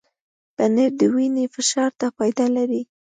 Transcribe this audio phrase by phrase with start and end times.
[0.55, 2.81] پنېر د وینې فشار ته فایده لري.